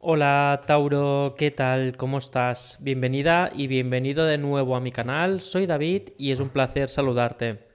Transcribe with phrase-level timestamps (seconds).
[0.00, 1.96] Hola Tauro, ¿qué tal?
[1.96, 2.78] ¿Cómo estás?
[2.80, 5.40] Bienvenida y bienvenido de nuevo a mi canal.
[5.40, 7.66] Soy David y es un placer saludarte.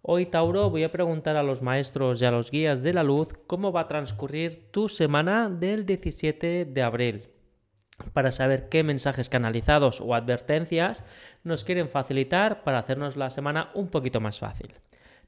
[0.00, 3.34] Hoy Tauro voy a preguntar a los maestros y a los guías de la luz
[3.46, 7.28] cómo va a transcurrir tu semana del 17 de abril
[8.14, 11.04] para saber qué mensajes canalizados o advertencias
[11.44, 14.72] nos quieren facilitar para hacernos la semana un poquito más fácil.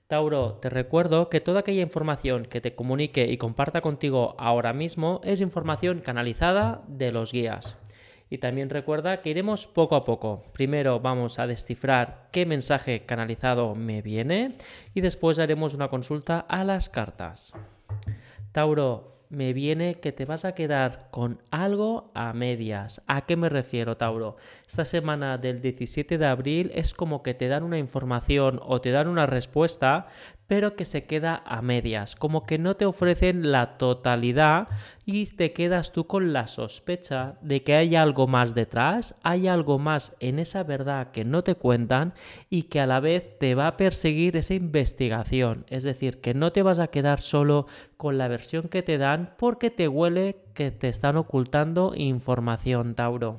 [0.09, 5.21] Tauro, te recuerdo que toda aquella información que te comunique y comparta contigo ahora mismo
[5.23, 7.77] es información canalizada de los guías.
[8.31, 10.45] Y también recuerda que iremos poco a poco.
[10.55, 14.57] Primero vamos a descifrar qué mensaje canalizado me viene
[14.95, 17.53] y después haremos una consulta a las cartas.
[18.53, 23.03] Tauro, me viene que te vas a quedar con algo a medias.
[23.07, 24.37] ¿A qué me refiero, Tauro?
[24.67, 28.91] Esta semana del 17 de abril es como que te dan una información o te
[28.91, 30.07] dan una respuesta,
[30.49, 34.69] pero que se queda a medias, como que no te ofrecen la totalidad
[35.05, 39.79] y te quedas tú con la sospecha de que hay algo más detrás, hay algo
[39.79, 42.15] más en esa verdad que no te cuentan
[42.49, 46.51] y que a la vez te va a perseguir esa investigación, es decir, que no
[46.51, 47.67] te vas a quedar solo
[47.99, 53.37] con la versión que te dan porque te huele que te están ocultando información, Tauro.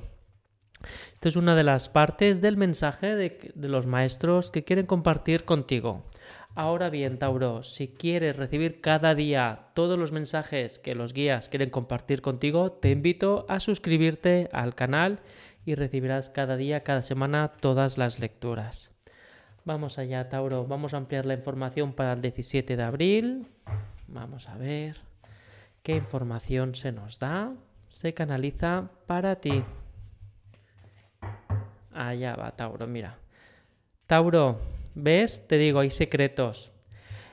[1.13, 5.43] Esto es una de las partes del mensaje de, de los maestros que quieren compartir
[5.43, 6.03] contigo.
[6.59, 11.69] Ahora bien, Tauro, si quieres recibir cada día todos los mensajes que los guías quieren
[11.69, 15.21] compartir contigo, te invito a suscribirte al canal
[15.65, 18.91] y recibirás cada día, cada semana, todas las lecturas.
[19.63, 20.67] Vamos allá, Tauro.
[20.67, 23.47] Vamos a ampliar la información para el 17 de abril.
[24.09, 24.97] Vamos a ver
[25.81, 27.53] qué información se nos da.
[27.87, 29.63] Se canaliza para ti.
[31.93, 33.17] Allá va, Tauro, mira.
[34.07, 34.59] Tauro,
[35.03, 35.47] ¿Ves?
[35.47, 36.71] Te digo, hay secretos.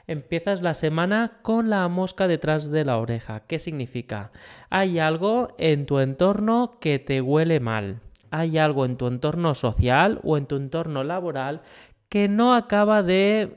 [0.07, 3.41] Empiezas la semana con la mosca detrás de la oreja.
[3.49, 4.31] ¿Qué significa?
[4.71, 8.01] Hay algo en tu entorno que te huele mal.
[8.31, 11.63] Hay algo en tu entorno social o en tu entorno laboral
[12.09, 13.57] que no acaba de,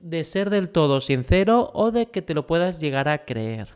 [0.00, 3.68] de ser del todo sincero o de que te lo puedas llegar a creer.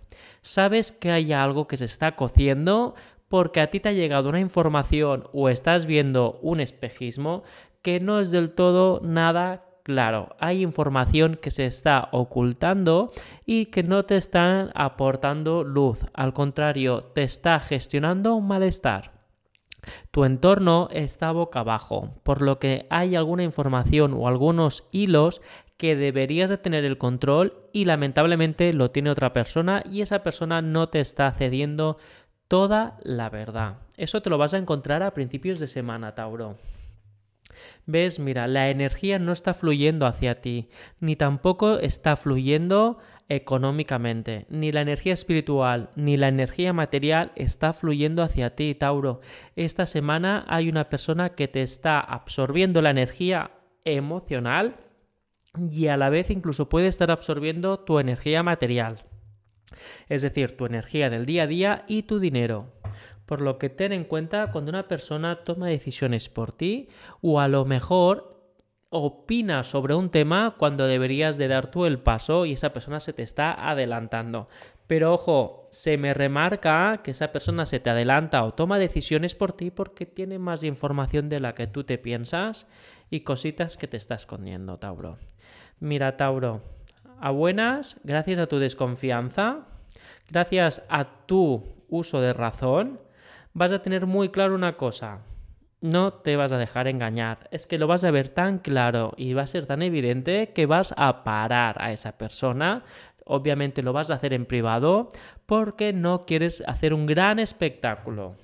[0.43, 2.95] Sabes que hay algo que se está cociendo
[3.29, 7.45] porque a ti te ha llegado una información o estás viendo un espejismo
[7.83, 10.37] que no es del todo nada claro.
[10.39, 13.09] Hay información que se está ocultando
[13.47, 16.05] y que no te están aportando luz.
[16.13, 19.13] Al contrario, te está gestionando un malestar.
[20.11, 25.41] Tu entorno está boca abajo, por lo que hay alguna información o algunos hilos
[25.79, 30.61] que deberías de tener el control y lamentablemente lo tiene otra persona y esa persona
[30.61, 31.97] no te está cediendo
[32.47, 33.79] toda la verdad.
[33.97, 36.57] Eso te lo vas a encontrar a principios de semana, Tauro.
[37.87, 38.19] ¿Ves?
[38.19, 40.69] Mira, la energía no está fluyendo hacia ti,
[41.01, 42.99] ni tampoco está fluyendo
[43.29, 49.21] económicamente, ni la energía espiritual, ni la energía material está fluyendo hacia ti, Tauro.
[49.55, 53.51] Esta semana hay una persona que te está absorbiendo la energía
[53.85, 54.77] emocional
[55.71, 59.05] y a la vez incluso puede estar absorbiendo tu energía material.
[60.09, 62.73] Es decir, tu energía del día a día y tu dinero.
[63.29, 66.89] Por lo que ten en cuenta cuando una persona toma decisiones por ti
[67.21, 68.39] o a lo mejor
[68.89, 73.13] opina sobre un tema cuando deberías de dar tú el paso y esa persona se
[73.13, 74.49] te está adelantando.
[74.87, 79.53] Pero ojo, se me remarca que esa persona se te adelanta o toma decisiones por
[79.53, 82.67] ti porque tiene más información de la que tú te piensas
[83.11, 85.19] y cositas que te está escondiendo, Tauro.
[85.81, 86.63] Mira, Tauro,
[87.21, 89.67] a buenas, gracias a tu desconfianza,
[90.31, 93.01] gracias a tu uso de razón,
[93.59, 95.19] vas a tener muy claro una cosa.
[95.81, 97.49] No te vas a dejar engañar.
[97.51, 100.67] Es que lo vas a ver tan claro y va a ser tan evidente que
[100.67, 102.85] vas a parar a esa persona.
[103.25, 105.11] Obviamente lo vas a hacer en privado
[105.45, 108.37] porque no quieres hacer un gran espectáculo.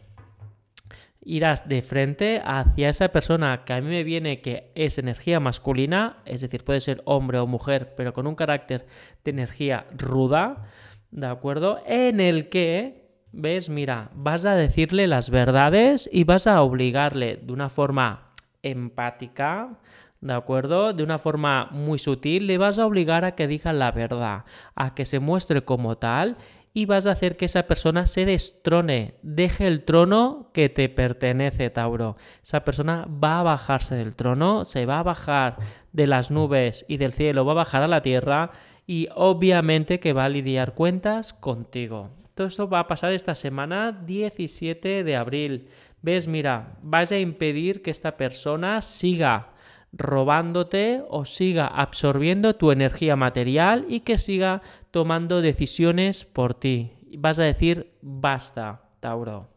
[1.27, 6.19] Irás de frente hacia esa persona que a mí me viene que es energía masculina,
[6.27, 8.87] es decir, puede ser hombre o mujer, pero con un carácter
[9.25, 10.67] de energía ruda,
[11.11, 11.81] ¿de acuerdo?
[11.87, 13.04] En el que
[13.37, 13.69] ¿Ves?
[13.69, 18.31] Mira, vas a decirle las verdades y vas a obligarle de una forma
[18.63, 19.77] empática,
[20.21, 20.93] ¿de acuerdo?
[20.93, 24.45] De una forma muy sutil, le vas a obligar a que diga la verdad,
[24.77, 26.37] a que se muestre como tal
[26.73, 31.71] y vas a hacer que esa persona se destrone, deje el trono que te pertenece,
[31.71, 32.17] Tauro.
[32.41, 35.57] Esa persona va a bajarse del trono, se va a bajar
[35.93, 38.53] de las nubes y del cielo, va a bajar a la tierra
[38.87, 42.11] y obviamente que va a lidiar cuentas contigo.
[42.35, 45.69] Todo esto va a pasar esta semana 17 de abril.
[46.03, 46.27] ¿Ves?
[46.27, 49.55] Mira, vas a impedir que esta persona siga
[49.93, 56.93] robándote o siga absorbiendo tu energía material y que siga tomando decisiones por ti.
[57.17, 59.49] Vas a decir basta, Tauro.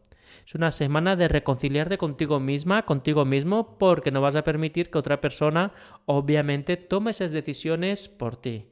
[0.46, 4.98] Es una semana de reconciliarte contigo misma, contigo mismo, porque no vas a permitir que
[4.98, 5.72] otra persona,
[6.06, 8.66] obviamente, tome esas decisiones por ti.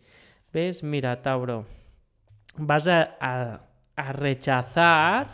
[0.53, 0.85] ¿Ves?
[0.85, 1.67] Mira, Tauro,
[2.57, 3.61] vas a, a
[3.97, 5.29] rechazar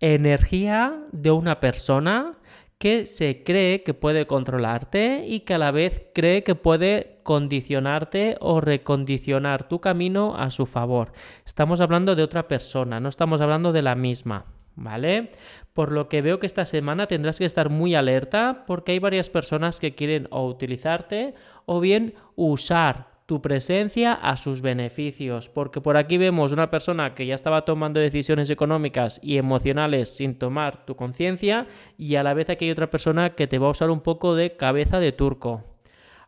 [0.00, 2.36] energía de una persona
[2.78, 8.36] que se cree que puede controlarte y que a la vez cree que puede condicionarte
[8.40, 11.12] o recondicionar tu camino a su favor.
[11.46, 14.46] Estamos hablando de otra persona, no estamos hablando de la misma.
[14.78, 15.30] ¿Vale?
[15.72, 19.30] Por lo que veo que esta semana tendrás que estar muy alerta porque hay varias
[19.30, 21.32] personas que quieren o utilizarte
[21.64, 27.26] o bien usar tu presencia a sus beneficios, porque por aquí vemos una persona que
[27.26, 31.66] ya estaba tomando decisiones económicas y emocionales sin tomar tu conciencia
[31.98, 34.36] y a la vez aquí hay otra persona que te va a usar un poco
[34.36, 35.64] de cabeza de turco.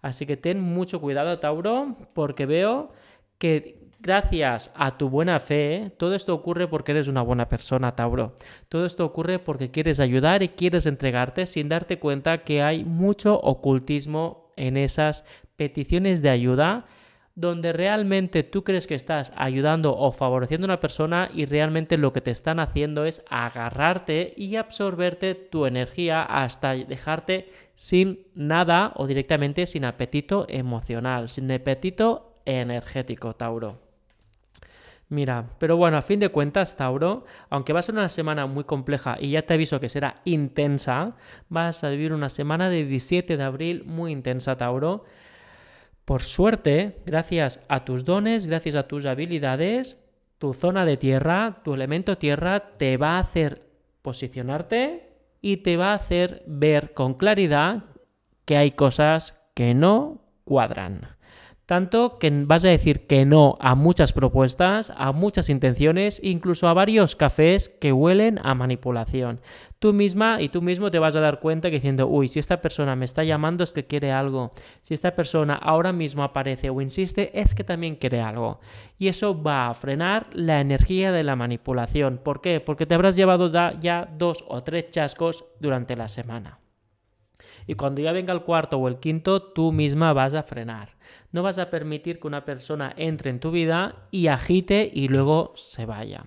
[0.02, 2.92] Así que ten mucho cuidado, Tauro, porque veo
[3.38, 8.34] que gracias a tu buena fe, todo esto ocurre porque eres una buena persona, Tauro.
[8.68, 13.38] Todo esto ocurre porque quieres ayudar y quieres entregarte sin darte cuenta que hay mucho
[13.40, 15.24] ocultismo en esas
[15.56, 16.86] peticiones de ayuda
[17.38, 22.12] donde realmente tú crees que estás ayudando o favoreciendo a una persona y realmente lo
[22.12, 29.06] que te están haciendo es agarrarte y absorberte tu energía hasta dejarte sin nada o
[29.06, 33.87] directamente sin apetito emocional, sin apetito energético, Tauro.
[35.10, 38.64] Mira, pero bueno, a fin de cuentas, Tauro, aunque va a ser una semana muy
[38.64, 41.16] compleja y ya te aviso que será intensa,
[41.48, 45.04] vas a vivir una semana de 17 de abril muy intensa, Tauro
[46.08, 50.02] por suerte, gracias a tus dones, gracias a tus habilidades,
[50.38, 53.68] tu zona de tierra, tu elemento tierra, te va a hacer
[54.00, 55.12] posicionarte
[55.42, 57.84] y te va a hacer ver con claridad
[58.46, 61.17] que hay cosas que no cuadran.
[61.68, 66.72] Tanto que vas a decir que no a muchas propuestas, a muchas intenciones, incluso a
[66.72, 69.42] varios cafés que huelen a manipulación.
[69.78, 72.62] Tú misma y tú mismo te vas a dar cuenta que diciendo, uy, si esta
[72.62, 74.52] persona me está llamando es que quiere algo.
[74.80, 78.60] Si esta persona ahora mismo aparece o insiste es que también quiere algo.
[78.98, 82.16] Y eso va a frenar la energía de la manipulación.
[82.16, 82.60] ¿Por qué?
[82.60, 86.60] Porque te habrás llevado ya dos o tres chascos durante la semana.
[87.68, 90.88] Y cuando ya venga el cuarto o el quinto, tú misma vas a frenar.
[91.32, 95.52] No vas a permitir que una persona entre en tu vida y agite y luego
[95.54, 96.24] se vaya.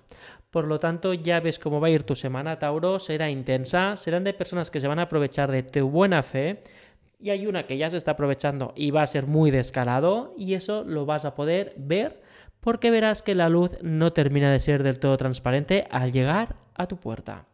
[0.52, 3.00] Por lo tanto, ya ves cómo va a ir tu semana, Tauro.
[3.00, 6.62] Será intensa, serán de personas que se van a aprovechar de tu buena fe.
[7.18, 10.34] Y hay una que ya se está aprovechando y va a ser muy descarado.
[10.38, 12.22] Y eso lo vas a poder ver
[12.60, 16.86] porque verás que la luz no termina de ser del todo transparente al llegar a
[16.86, 17.46] tu puerta.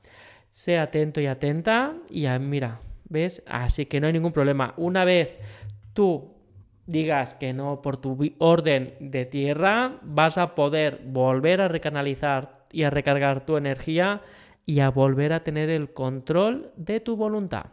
[0.51, 3.43] Sé atento y atenta y mira, ¿Ves?
[3.47, 4.75] Así que no hay ningún problema.
[4.77, 5.39] Una vez
[5.95, 6.35] tú
[6.87, 12.83] digas que no por tu orden de tierra, vas a poder volver a recanalizar y
[12.83, 14.23] a recargar tu energía
[14.67, 17.67] y a volver a tener el control de tu voluntad.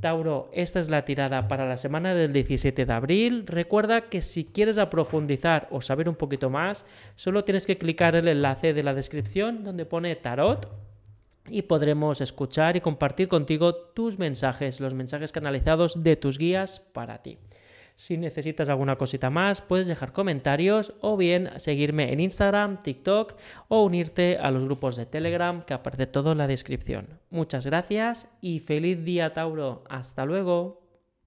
[0.00, 3.46] Tauro, esta es la tirada para la semana del 17 de abril.
[3.46, 8.26] Recuerda que si quieres profundizar o saber un poquito más, solo tienes que clicar el
[8.26, 10.68] enlace de la descripción donde pone tarot
[11.48, 17.22] y podremos escuchar y compartir contigo tus mensajes, los mensajes canalizados de tus guías para
[17.22, 17.38] ti.
[17.94, 23.34] Si necesitas alguna cosita más, puedes dejar comentarios o bien seguirme en Instagram, TikTok
[23.68, 27.20] o unirte a los grupos de Telegram que aparece todo en la descripción.
[27.30, 29.84] Muchas gracias y feliz día Tauro.
[29.88, 30.81] Hasta luego.